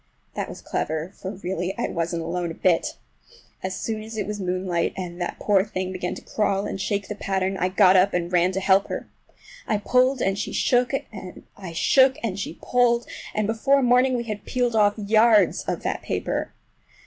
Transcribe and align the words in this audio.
That 0.33 0.49
was 0.49 0.63
clever, 0.63 1.13
for 1.15 1.29
really 1.29 1.77
I 1.77 1.87
wasn't 1.89 2.23
alone 2.23 2.49
a 2.49 2.55
bit! 2.55 2.97
As 3.61 3.75
soon 3.79 4.01
as 4.01 4.17
it 4.17 4.25
was 4.25 4.39
moonlight, 4.39 4.93
and 4.97 5.21
that 5.21 5.37
poor 5.37 5.63
thing 5.63 5.91
began 5.91 6.15
to 6.15 6.23
crawl 6.23 6.65
and 6.65 6.81
shake 6.81 7.07
the 7.07 7.13
pattern, 7.13 7.55
I 7.55 7.69
got 7.69 7.95
up 7.95 8.11
and 8.15 8.33
ran 8.33 8.51
to 8.53 8.59
help 8.59 8.87
her. 8.87 9.07
I 9.67 9.77
pulled 9.77 10.19
and 10.19 10.39
she 10.39 10.53
shook, 10.53 10.93
I 11.55 11.73
shook 11.73 12.15
and 12.23 12.39
she 12.39 12.57
pulled, 12.63 13.05
and 13.35 13.45
before 13.45 13.83
morning 13.83 14.17
we 14.17 14.23
had 14.23 14.43
peeled 14.43 14.75
off 14.75 14.95
yards 14.97 15.63
of 15.65 15.83
that 15.83 16.01
paper. 16.01 16.51